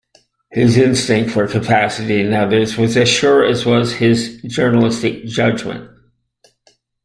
His 0.49 0.79
instinct 0.79 1.29
for 1.29 1.47
capacity 1.47 2.21
in 2.21 2.33
others 2.33 2.75
was 2.75 2.97
as 2.97 3.07
sure 3.07 3.45
as 3.45 3.67
was 3.67 3.93
his 3.93 4.41
journalistic 4.41 5.25
judgment. 5.25 5.91